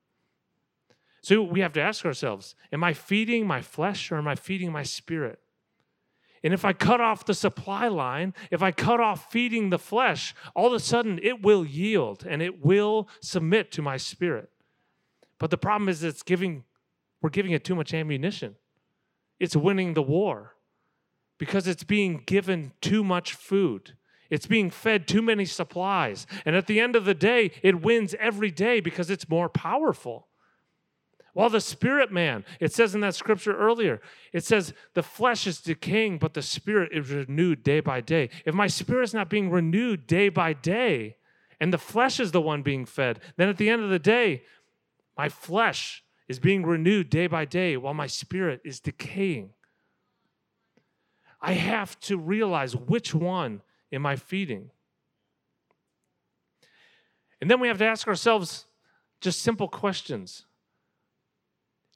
[1.22, 4.72] So we have to ask ourselves Am I feeding my flesh or am I feeding
[4.72, 5.40] my spirit?
[6.44, 10.34] And if I cut off the supply line, if I cut off feeding the flesh,
[10.54, 14.50] all of a sudden it will yield and it will submit to my spirit.
[15.38, 16.64] But the problem is it's giving
[17.22, 18.56] we're giving it too much ammunition.
[19.40, 20.55] It's winning the war
[21.38, 23.96] because it's being given too much food.
[24.30, 26.26] It's being fed too many supplies.
[26.44, 30.28] And at the end of the day, it wins every day because it's more powerful.
[31.32, 34.00] While the spirit man, it says in that scripture earlier,
[34.32, 38.30] it says the flesh is decaying, but the spirit is renewed day by day.
[38.46, 41.16] If my spirit is not being renewed day by day,
[41.60, 44.44] and the flesh is the one being fed, then at the end of the day,
[45.16, 49.50] my flesh is being renewed day by day while my spirit is decaying.
[51.46, 54.70] I have to realize which one am I feeding?
[57.40, 58.66] And then we have to ask ourselves
[59.20, 60.44] just simple questions.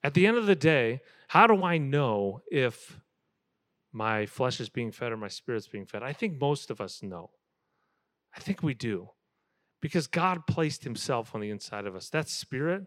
[0.05, 3.01] At the end of the day, how do I know if
[3.91, 6.01] my flesh is being fed or my spirit's being fed?
[6.01, 7.31] I think most of us know.
[8.33, 9.09] I think we do.
[9.81, 12.09] Because God placed himself on the inside of us.
[12.09, 12.83] That spirit,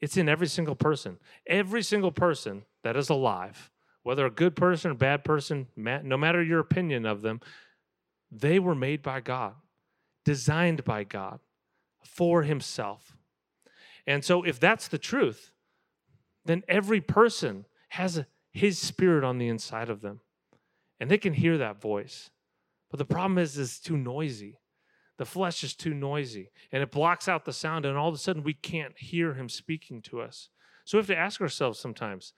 [0.00, 1.16] it's in every single person.
[1.48, 3.72] Every single person that is alive,
[4.06, 7.40] whether a good person or bad person, no matter your opinion of them,
[8.30, 9.54] they were made by God,
[10.24, 11.40] designed by God
[12.04, 13.16] for himself.
[14.06, 15.50] And so if that's the truth,
[16.44, 20.20] then every person has his spirit on the inside of them.
[21.00, 22.30] And they can hear that voice.
[22.92, 24.60] But the problem is, it's too noisy.
[25.18, 28.18] The flesh is too noisy and it blocks out the sound, and all of a
[28.18, 30.48] sudden we can't hear him speaking to us.
[30.84, 32.34] So we have to ask ourselves sometimes.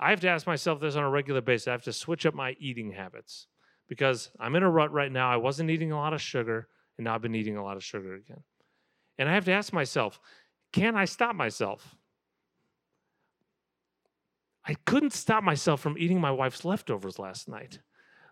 [0.00, 1.68] I have to ask myself this on a regular basis.
[1.68, 3.46] I have to switch up my eating habits
[3.86, 5.30] because I'm in a rut right now.
[5.30, 7.84] I wasn't eating a lot of sugar, and now I've been eating a lot of
[7.84, 8.42] sugar again.
[9.18, 10.18] And I have to ask myself,
[10.72, 11.96] can I stop myself?
[14.64, 17.80] I couldn't stop myself from eating my wife's leftovers last night.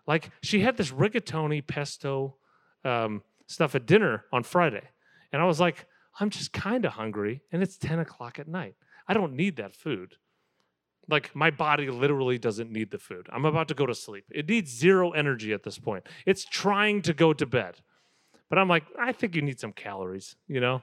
[0.07, 2.37] Like she had this rigatoni pesto
[2.83, 4.89] um, stuff at dinner on Friday.
[5.31, 5.85] And I was like,
[6.19, 8.75] I'm just kind of hungry and it's 10 o'clock at night.
[9.07, 10.15] I don't need that food.
[11.09, 13.27] Like my body literally doesn't need the food.
[13.31, 14.25] I'm about to go to sleep.
[14.29, 16.07] It needs zero energy at this point.
[16.25, 17.81] It's trying to go to bed.
[18.49, 20.81] But I'm like, I think you need some calories, you know?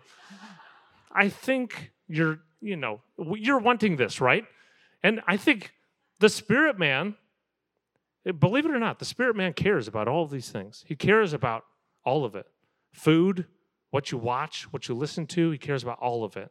[1.12, 4.44] I think you're, you know, you're wanting this, right?
[5.02, 5.72] And I think
[6.20, 7.16] the spirit man,
[8.26, 10.84] eh, believe it or not, the spirit man cares about all of these things.
[10.86, 11.64] He cares about
[12.04, 12.46] all of it
[12.92, 13.46] food,
[13.90, 15.50] what you watch, what you listen to.
[15.50, 16.50] He cares about all of it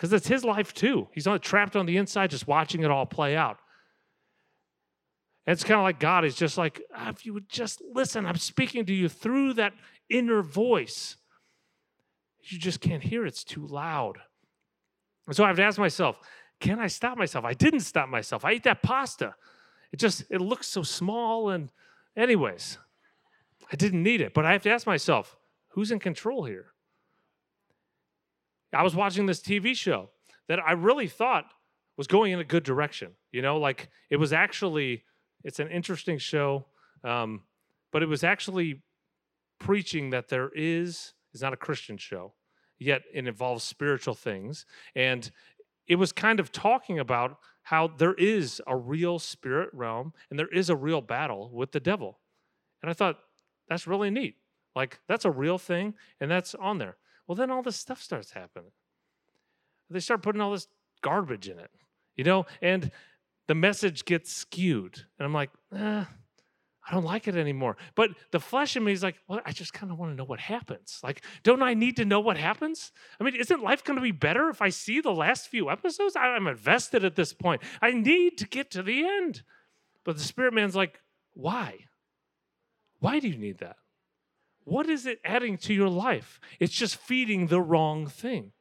[0.00, 1.08] because it's his life too.
[1.12, 3.58] He's not trapped on the inside just watching it all play out.
[5.46, 8.24] And it's kind of like God is just like, ah, if you would just listen,
[8.24, 9.74] I'm speaking to you through that
[10.08, 11.16] inner voice.
[12.44, 14.16] You just can't hear, it's too loud.
[15.26, 16.16] And so I have to ask myself,
[16.60, 17.44] can I stop myself?
[17.44, 18.42] I didn't stop myself.
[18.42, 19.34] I ate that pasta.
[19.92, 21.70] It just it looks so small and
[22.16, 22.78] anyways,
[23.70, 24.32] I didn't need it.
[24.32, 25.36] But I have to ask myself,
[25.68, 26.72] who's in control here?
[28.72, 30.10] I was watching this TV show
[30.48, 31.46] that I really thought
[31.96, 33.12] was going in a good direction.
[33.32, 35.04] You know, like it was actually
[35.44, 36.66] it's an interesting show,
[37.04, 37.42] um,
[37.92, 38.82] but it was actually
[39.58, 42.32] preaching that there is, it's not a Christian show,
[42.78, 44.66] yet it involves spiritual things.
[44.94, 45.30] And
[45.86, 50.48] it was kind of talking about how there is a real spirit realm and there
[50.48, 52.18] is a real battle with the devil.
[52.82, 53.18] And I thought,
[53.68, 54.36] that's really neat.
[54.74, 56.96] Like, that's a real thing and that's on there.
[57.26, 58.72] Well, then all this stuff starts happening.
[59.88, 60.68] They start putting all this
[61.02, 61.70] garbage in it,
[62.16, 62.90] you know, and
[63.48, 65.04] the message gets skewed.
[65.18, 66.04] And I'm like, eh,
[66.90, 67.76] I don't like it anymore.
[67.94, 70.24] But the flesh in me is like, well, I just kind of want to know
[70.24, 71.00] what happens.
[71.02, 72.92] Like, don't I need to know what happens?
[73.20, 76.16] I mean, isn't life going to be better if I see the last few episodes?
[76.16, 77.62] I'm invested at this point.
[77.82, 79.42] I need to get to the end.
[80.04, 81.00] But the spirit man's like,
[81.34, 81.86] why?
[83.00, 83.76] Why do you need that?
[84.64, 86.40] What is it adding to your life?
[86.58, 88.52] It's just feeding the wrong thing.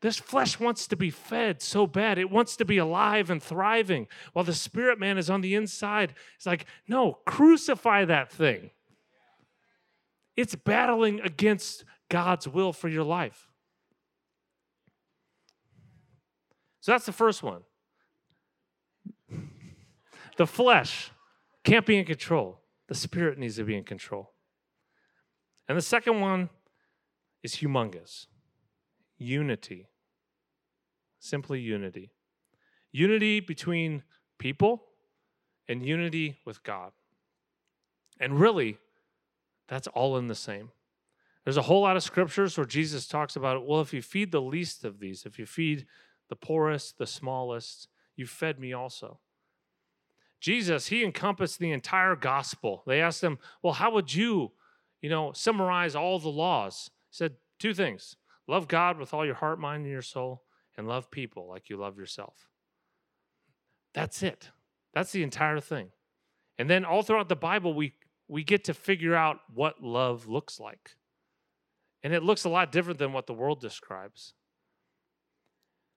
[0.00, 2.18] This flesh wants to be fed so bad.
[2.18, 6.14] It wants to be alive and thriving, while the spirit man is on the inside.
[6.36, 8.70] It's like, no, crucify that thing.
[10.36, 13.48] It's battling against God's will for your life.
[16.80, 17.62] So that's the first one.
[20.36, 21.10] The flesh
[21.64, 24.32] can't be in control, the spirit needs to be in control.
[25.68, 26.48] And the second one
[27.42, 28.26] is humongous
[29.18, 29.88] unity.
[31.18, 32.10] Simply unity.
[32.92, 34.02] Unity between
[34.38, 34.84] people
[35.68, 36.92] and unity with God.
[38.18, 38.78] And really,
[39.68, 40.70] that's all in the same.
[41.44, 44.32] There's a whole lot of scriptures where Jesus talks about, it well, if you feed
[44.32, 45.86] the least of these, if you feed
[46.28, 49.18] the poorest, the smallest, you fed me also.
[50.40, 52.82] Jesus, he encompassed the entire gospel.
[52.86, 54.52] They asked him, well, how would you,
[55.00, 56.90] you know, summarize all the laws?
[57.10, 60.42] He said two things Love God with all your heart, mind, and your soul,
[60.76, 62.48] and love people like you love yourself.
[63.92, 64.50] That's it.
[64.94, 65.90] That's the entire thing.
[66.58, 67.94] And then all throughout the Bible, we,
[68.26, 70.96] we get to figure out what love looks like.
[72.02, 74.34] And it looks a lot different than what the world describes.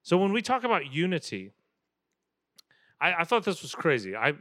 [0.03, 1.51] So when we talk about unity,
[2.99, 4.15] I, I thought this was crazy.
[4.15, 4.33] I,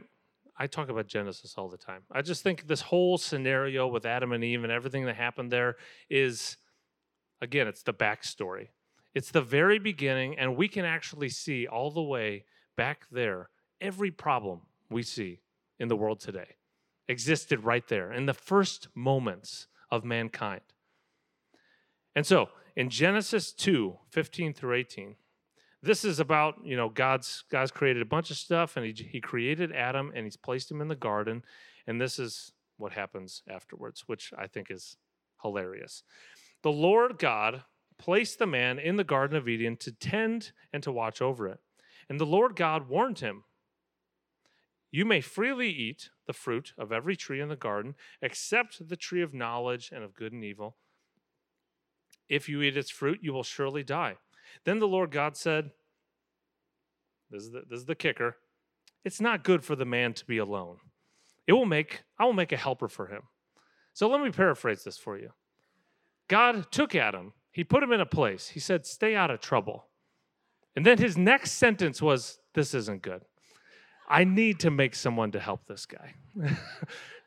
[0.61, 2.03] I talk about Genesis all the time.
[2.11, 5.77] I just think this whole scenario with Adam and Eve and everything that happened there
[6.09, 6.57] is
[7.41, 8.67] Again, it's the backstory.
[9.15, 12.45] It's the very beginning, and we can actually see all the way
[12.77, 13.49] back there
[13.81, 15.41] every problem we see
[15.79, 16.55] in the world today
[17.07, 20.61] existed right there in the first moments of mankind.
[22.15, 25.15] And so in Genesis 2 15 through 18,
[25.83, 29.19] this is about, you know, God's God's created a bunch of stuff and he, he
[29.19, 31.43] created Adam and he's placed him in the garden.
[31.87, 34.97] And this is what happens afterwards, which I think is
[35.41, 36.03] hilarious.
[36.63, 37.63] The Lord God
[37.97, 41.59] placed the man in the Garden of Eden to tend and to watch over it.
[42.09, 43.43] And the Lord God warned him
[44.91, 49.21] You may freely eat the fruit of every tree in the garden, except the tree
[49.21, 50.77] of knowledge and of good and evil.
[52.29, 54.17] If you eat its fruit, you will surely die.
[54.63, 55.71] Then the Lord God said,
[57.29, 58.37] This is the, this is the kicker.
[59.03, 60.77] It's not good for the man to be alone.
[61.47, 63.23] It will make, I will make a helper for him.
[63.93, 65.31] So let me paraphrase this for you.
[66.27, 68.49] God took Adam, he put him in a place.
[68.49, 69.87] He said, Stay out of trouble.
[70.75, 73.23] And then his next sentence was, This isn't good.
[74.07, 76.15] I need to make someone to help this guy.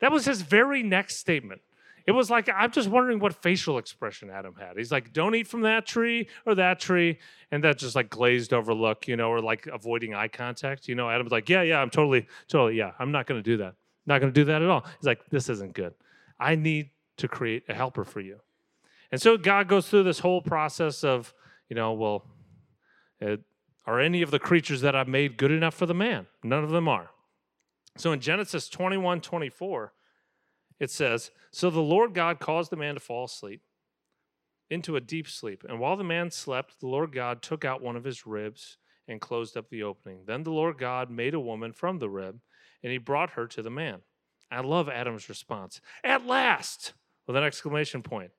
[0.01, 1.61] that was his very next statement.
[2.07, 4.77] It was like, I'm just wondering what facial expression Adam had.
[4.77, 7.17] He's like, don't eat from that tree or that tree.
[7.51, 10.87] And that just like glazed over look, you know, or like avoiding eye contact.
[10.87, 13.57] You know, Adam's like, yeah, yeah, I'm totally, totally, yeah, I'm not going to do
[13.57, 13.73] that.
[14.05, 14.85] Not going to do that at all.
[14.99, 15.95] He's like, this isn't good.
[16.39, 18.39] I need to create a helper for you.
[19.11, 21.33] And so God goes through this whole process of,
[21.69, 22.25] you know, well,
[23.19, 23.41] it,
[23.87, 26.27] are any of the creatures that I've made good enough for the man?
[26.43, 27.09] None of them are.
[27.97, 29.93] So in Genesis 21 24,
[30.79, 33.61] it says, So the Lord God caused the man to fall asleep
[34.69, 35.63] into a deep sleep.
[35.67, 39.21] And while the man slept, the Lord God took out one of his ribs and
[39.21, 40.19] closed up the opening.
[40.25, 42.39] Then the Lord God made a woman from the rib,
[42.83, 44.01] and he brought her to the man.
[44.51, 45.81] I love Adam's response.
[46.03, 46.93] At last!
[47.27, 48.31] With an exclamation point.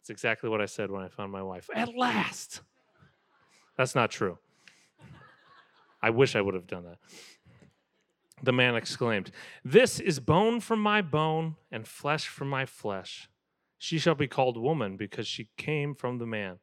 [0.00, 1.70] It's exactly what I said when I found my wife.
[1.74, 2.60] At last.
[3.76, 4.38] That's not true.
[6.02, 6.98] I wish I would have done that.
[8.44, 9.30] The man exclaimed,
[9.64, 13.28] This is bone from my bone and flesh from my flesh.
[13.78, 16.58] She shall be called woman because she came from the man.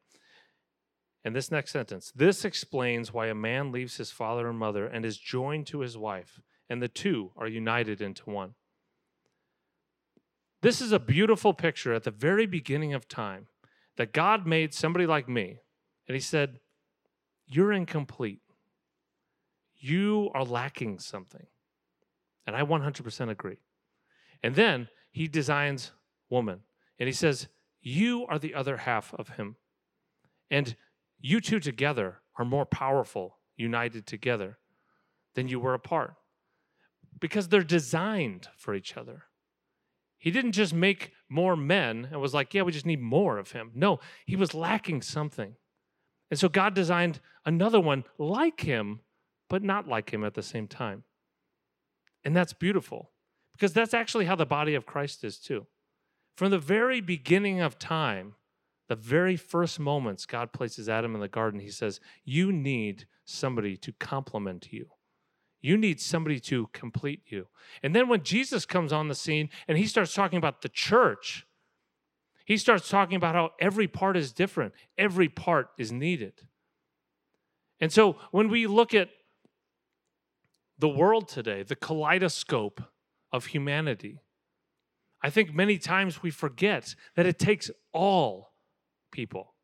[1.24, 5.04] And this next sentence this explains why a man leaves his father and mother and
[5.04, 8.54] is joined to his wife, and the two are united into one.
[10.60, 13.48] This is a beautiful picture at the very beginning of time
[13.96, 15.58] that God made somebody like me,
[16.06, 16.60] and He said,
[17.48, 18.40] You're incomplete.
[19.76, 21.46] You are lacking something.
[22.46, 23.58] And I 100% agree.
[24.42, 25.92] And then He designs
[26.32, 26.60] woman.
[26.98, 27.48] And he says,
[27.80, 29.56] You are the other half of him.
[30.50, 30.74] And
[31.20, 34.58] you two together are more powerful, united together,
[35.34, 36.14] than you were apart.
[37.20, 39.24] Because they're designed for each other.
[40.18, 43.52] He didn't just make more men and was like, yeah, we just need more of
[43.52, 43.72] him.
[43.74, 45.56] No, he was lacking something.
[46.30, 49.00] And so God designed another one like him,
[49.48, 51.04] but not like him at the same time.
[52.24, 53.10] And that's beautiful
[53.52, 55.66] because that's actually how the body of Christ is too.
[56.36, 58.34] From the very beginning of time,
[58.88, 63.76] the very first moments God places Adam in the garden, he says, You need somebody
[63.78, 64.86] to complement you.
[65.60, 67.46] You need somebody to complete you.
[67.82, 71.46] And then when Jesus comes on the scene and he starts talking about the church,
[72.44, 76.48] he starts talking about how every part is different, every part is needed.
[77.80, 79.08] And so when we look at
[80.82, 82.82] the world today, the kaleidoscope
[83.30, 84.18] of humanity,
[85.22, 88.54] I think many times we forget that it takes all
[89.12, 89.54] people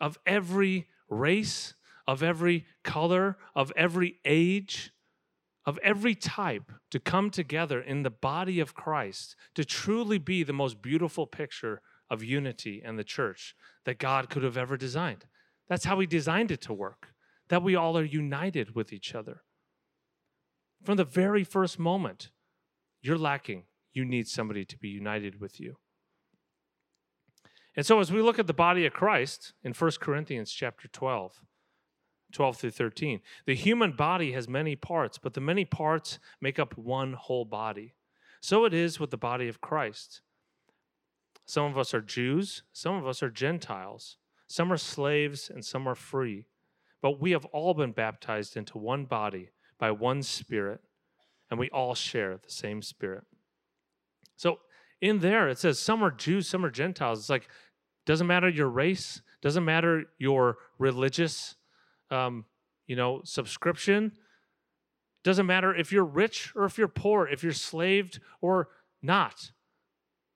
[0.00, 1.74] of every race,
[2.08, 4.90] of every color, of every age,
[5.64, 10.52] of every type to come together in the body of Christ to truly be the
[10.52, 11.80] most beautiful picture
[12.10, 13.54] of unity and the church
[13.84, 15.26] that God could have ever designed.
[15.68, 17.14] That's how He designed it to work,
[17.50, 19.42] that we all are united with each other.
[20.84, 22.30] From the very first moment,
[23.02, 23.64] you're lacking.
[23.92, 25.76] You need somebody to be united with you.
[27.76, 31.40] And so as we look at the body of Christ in 1 Corinthians chapter 12,
[32.32, 33.20] 12 through 13.
[33.46, 37.94] The human body has many parts, but the many parts make up one whole body.
[38.40, 40.20] So it is with the body of Christ.
[41.46, 44.16] Some of us are Jews, some of us are Gentiles,
[44.46, 46.46] some are slaves, and some are free.
[47.00, 49.50] But we have all been baptized into one body
[49.84, 50.80] by one Spirit,
[51.50, 53.24] and we all share the same Spirit.
[54.34, 54.60] So
[55.02, 57.18] in there, it says some are Jews, some are Gentiles.
[57.18, 57.50] It's like,
[58.06, 61.56] doesn't matter your race, doesn't matter your religious
[62.10, 62.46] um,
[62.86, 64.12] you know, subscription.
[65.22, 68.68] Doesn't matter if you're rich or if you're poor, if you're slaved or
[69.02, 69.50] not.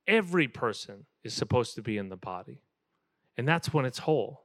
[0.06, 2.60] Every person is supposed to be in the body.
[3.38, 4.42] And that's when it's whole.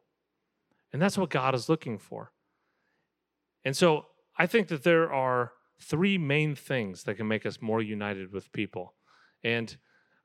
[0.93, 2.31] And that's what God is looking for.
[3.65, 4.05] And so
[4.37, 8.51] I think that there are three main things that can make us more united with
[8.51, 8.93] people.
[9.43, 9.75] And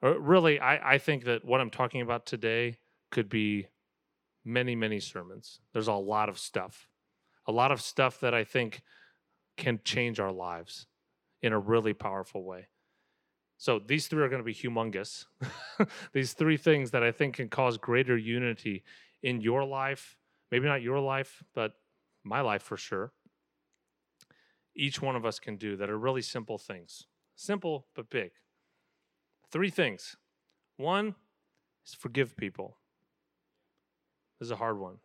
[0.03, 2.79] uh, really, I, I think that what I'm talking about today
[3.11, 3.67] could be
[4.45, 5.61] many, many sermons.
[5.73, 6.89] There's a lot of stuff,
[7.47, 8.83] a lot of stuff that I think
[9.57, 10.87] can change our lives
[11.43, 12.69] in a really powerful way.
[13.59, 15.25] So these three are going to be humongous.
[16.13, 18.85] these three things that I think can cause greater unity
[19.23, 20.17] in your life,
[20.53, 21.73] maybe not your life, but
[22.23, 23.13] my life for sure.
[24.79, 27.09] Each one of us can do that are really simple things.
[27.35, 28.31] Simple but big.
[29.51, 30.17] Three things.
[30.77, 31.17] One
[31.85, 32.77] is forgive people.
[34.39, 34.99] This is a hard one.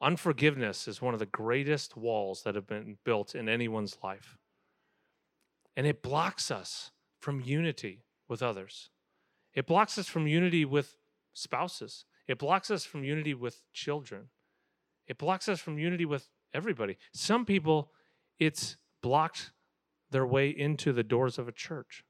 [0.00, 4.38] Unforgiveness is one of the greatest walls that have been built in anyone's life.
[5.76, 8.88] And it blocks us from unity with others.
[9.52, 10.96] It blocks us from unity with
[11.34, 12.06] spouses.
[12.26, 14.28] It blocks us from unity with children.
[15.06, 16.96] It blocks us from unity with everybody.
[17.12, 17.90] Some people,
[18.38, 19.52] it's blocked
[20.10, 22.04] their way into the doors of a church.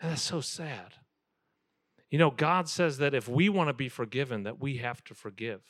[0.00, 0.94] And that's so sad.
[2.10, 5.14] You know, God says that if we want to be forgiven, that we have to
[5.14, 5.60] forgive.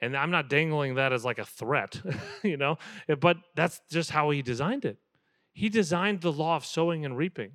[0.00, 2.00] And I'm not dangling that as like a threat,
[2.42, 2.78] you know,
[3.20, 4.98] but that's just how He designed it.
[5.52, 7.52] He designed the law of sowing and reaping.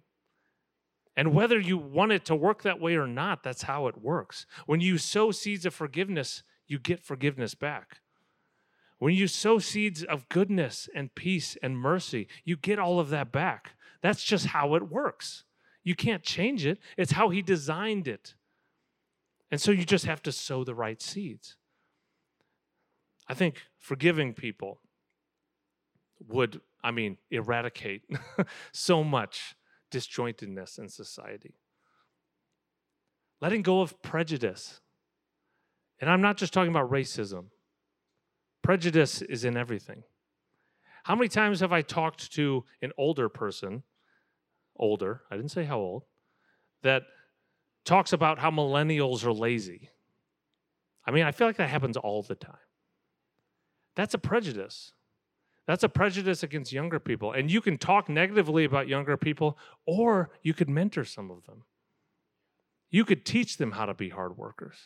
[1.15, 4.45] And whether you want it to work that way or not, that's how it works.
[4.67, 7.99] When you sow seeds of forgiveness, you get forgiveness back.
[8.99, 13.31] When you sow seeds of goodness and peace and mercy, you get all of that
[13.31, 13.71] back.
[14.01, 15.45] That's just how it works.
[15.83, 18.35] You can't change it, it's how He designed it.
[19.51, 21.55] And so you just have to sow the right seeds.
[23.27, 24.81] I think forgiving people
[26.27, 28.03] would, I mean, eradicate
[28.73, 29.55] so much
[29.91, 31.55] disjointedness in society.
[33.41, 34.81] Letting go of prejudice.
[36.01, 37.45] And I'm not just talking about racism,
[38.69, 40.03] prejudice is in everything.
[41.01, 43.81] How many times have I talked to an older person
[44.75, 46.03] older, I didn't say how old,
[46.83, 47.01] that
[47.83, 49.89] talks about how millennials are lazy.
[51.03, 52.67] I mean, I feel like that happens all the time.
[53.95, 54.93] That's a prejudice.
[55.65, 57.31] That's a prejudice against younger people.
[57.31, 59.57] And you can talk negatively about younger people,
[59.87, 61.63] or you could mentor some of them.
[62.91, 64.77] You could teach them how to be hard workers.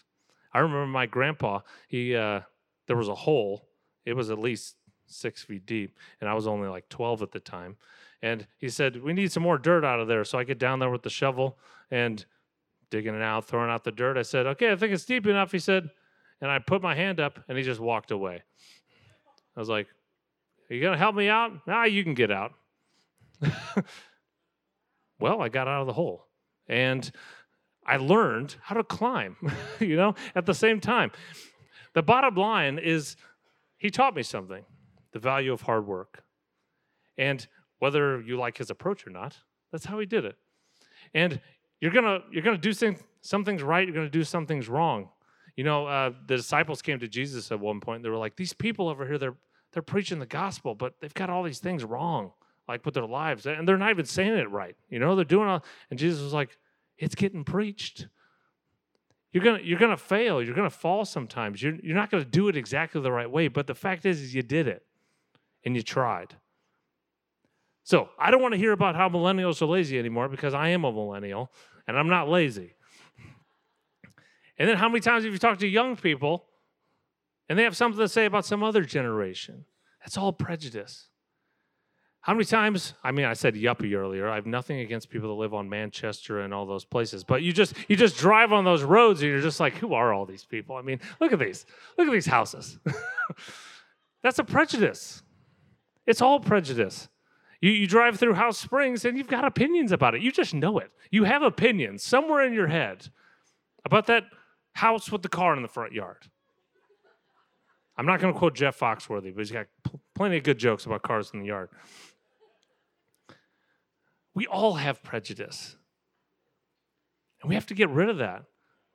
[0.54, 1.60] I remember my grandpa,
[1.90, 2.40] he uh,
[2.88, 3.68] there was a hole.
[4.06, 4.76] It was at least
[5.08, 7.78] six feet deep, and I was only like 12 at the time.
[8.22, 10.24] And he said, We need some more dirt out of there.
[10.24, 11.58] So I get down there with the shovel
[11.92, 12.26] and
[12.90, 14.18] digging it out, throwing out the dirt.
[14.18, 15.52] I said, Okay, I think it's deep enough.
[15.52, 15.90] He said,
[16.42, 18.42] and I put my hand up, and he just walked away.
[19.56, 19.88] I was like,
[20.70, 21.68] Are you going to help me out?
[21.68, 22.54] Nah, you can get out.
[25.20, 26.26] well, I got out of the hole.
[26.68, 27.12] And
[27.86, 29.36] I learned how to climb,
[29.80, 31.12] you know, at the same time.
[31.94, 33.18] The bottom line is
[33.84, 34.64] he taught me something
[35.12, 36.24] the value of hard work.
[37.18, 37.46] And
[37.80, 39.38] whether you like his approach or not,
[39.72, 40.38] that's how he did it.
[41.14, 41.40] And
[41.82, 45.10] you're gonna you're gonna do some, some things right, you're gonna do some things wrong.
[45.58, 48.04] You know, uh, the disciples came to Jesus at one point.
[48.04, 49.36] They were like, "These people over here, they're
[49.74, 52.32] they're preaching the gospel, but they've got all these things wrong,
[52.70, 54.78] like with their lives, and they're not even saying it right.
[54.90, 56.58] You know, they're doing all." And Jesus was like,
[56.98, 58.08] "It's getting preached.
[59.34, 60.42] You're gonna you're gonna fail.
[60.42, 61.62] You're gonna fall sometimes.
[61.62, 63.48] You're you're not gonna do it exactly the right way.
[63.48, 64.86] But the fact is, is you did it,
[65.66, 66.36] and you tried."
[67.84, 70.86] So I don't want to hear about how millennials are lazy anymore because I am
[70.86, 71.52] a millennial
[71.88, 72.76] and I'm not lazy.
[74.58, 76.46] And then how many times have you talked to young people
[77.50, 79.66] and they have something to say about some other generation?
[80.00, 81.10] That's all prejudice.
[82.24, 82.94] How many times?
[83.04, 84.30] I mean, I said yuppie earlier.
[84.30, 87.52] I have nothing against people that live on Manchester and all those places, but you
[87.52, 90.46] just you just drive on those roads and you're just like, who are all these
[90.46, 90.78] people?
[90.78, 91.66] I mean, look at these,
[91.98, 92.80] look at these houses.
[94.24, 95.22] That's a prejudice.
[96.08, 97.10] It's all prejudice.
[97.60, 100.22] You, you drive through House Springs and you've got opinions about it.
[100.22, 100.92] You just know it.
[101.12, 103.10] You have opinions somewhere in your head
[103.84, 104.24] about that
[104.76, 106.30] house with the car in the front yard.
[107.98, 110.86] I'm not going to quote Jeff Foxworthy, but he's got pl- plenty of good jokes
[110.86, 111.70] about cars in the yard.
[114.34, 115.76] We all have prejudice.
[117.42, 118.44] And we have to get rid of that.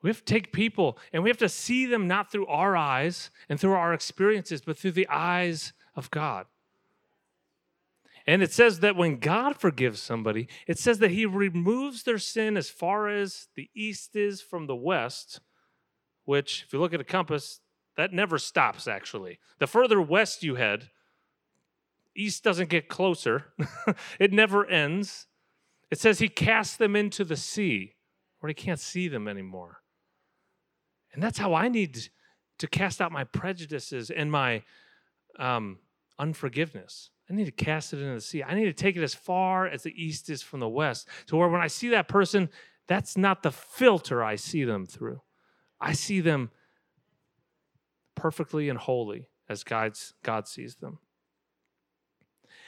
[0.03, 3.31] We have to take people and we have to see them not through our eyes
[3.49, 6.47] and through our experiences, but through the eyes of God.
[8.27, 12.59] And it says that when God forgives somebody, it says that he removes their sin
[12.59, 15.41] as far as the east is from the west,
[16.27, 17.61] which, if you look at a compass,
[17.97, 19.39] that never stops, actually.
[19.61, 20.91] The further west you head,
[22.15, 23.47] east doesn't get closer,
[24.21, 25.27] it never ends.
[25.91, 27.95] It says he casts them into the sea
[28.41, 29.83] where he can't see them anymore.
[31.13, 32.09] And that's how I need
[32.59, 34.63] to cast out my prejudices and my
[35.39, 35.79] um,
[36.19, 37.11] unforgiveness.
[37.31, 38.43] I need to cast it into the sea.
[38.43, 41.37] I need to take it as far as the east is from the west, to
[41.37, 42.49] where when I see that person,
[42.87, 45.21] that's not the filter I see them through.
[45.81, 46.51] I see them
[48.15, 50.99] perfectly and holy as God's, God sees them.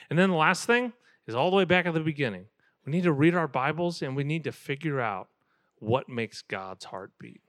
[0.09, 0.93] And then the last thing
[1.27, 2.47] is all the way back at the beginning.
[2.91, 5.29] We need to read our Bibles and we need to figure out
[5.77, 7.41] what makes God's heart beat.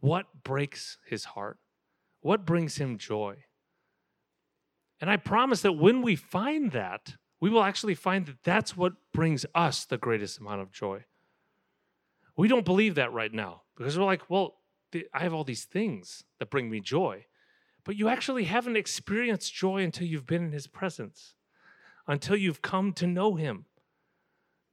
[0.00, 1.58] What breaks his heart?
[2.22, 3.44] What brings him joy?
[5.02, 8.94] And I promise that when we find that, we will actually find that that's what
[9.12, 11.04] brings us the greatest amount of joy.
[12.38, 14.54] We don't believe that right now because we're like, well,
[15.12, 17.26] I have all these things that bring me joy.
[17.84, 21.34] But you actually haven't experienced joy until you've been in his presence,
[22.08, 23.66] until you've come to know him.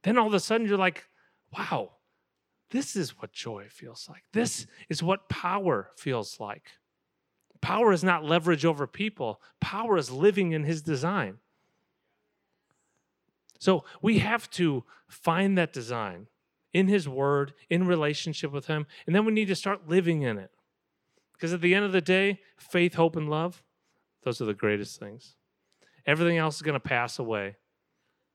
[0.04, 1.08] Then all of a sudden you're like,
[1.56, 1.92] wow,
[2.70, 4.22] this is what joy feels like.
[4.32, 6.68] This is what power feels like.
[7.60, 11.38] Power is not leverage over people, power is living in his design.
[13.58, 16.26] So we have to find that design
[16.74, 20.36] in his word, in relationship with him, and then we need to start living in
[20.36, 20.50] it.
[21.32, 23.62] Because at the end of the day, faith, hope, and love,
[24.24, 25.36] those are the greatest things.
[26.04, 27.56] Everything else is going to pass away.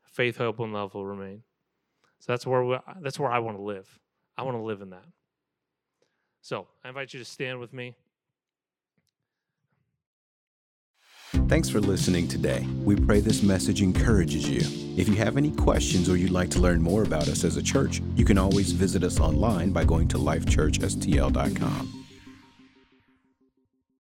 [0.01, 1.43] Faith, hope, and love will remain.
[2.19, 3.99] So that's where we, that's where I want to live.
[4.37, 4.47] I hmm.
[4.47, 5.05] want to live in that.
[6.41, 7.95] So I invite you to stand with me.
[11.47, 12.65] Thanks for listening today.
[12.83, 14.61] We pray this message encourages you.
[14.99, 17.61] If you have any questions or you'd like to learn more about us as a
[17.61, 22.05] church, you can always visit us online by going to lifechurchstl.com.